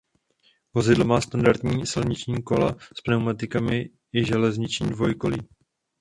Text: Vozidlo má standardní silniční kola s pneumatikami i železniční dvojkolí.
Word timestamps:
Vozidlo 0.73 1.05
má 1.05 1.21
standardní 1.21 1.85
silniční 1.87 2.43
kola 2.43 2.75
s 2.99 3.01
pneumatikami 3.01 3.89
i 4.13 4.25
železniční 4.25 4.89
dvojkolí. 4.89 5.37